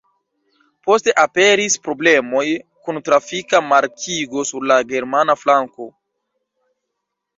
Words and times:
Poste 0.85 1.13
aperis 1.23 1.75
problemoj 1.87 2.41
kun 2.87 2.99
trafika 3.09 3.61
markigo 3.75 4.47
sur 4.53 4.67
la 4.73 4.79
germana 4.95 5.37
flanko. 5.45 5.91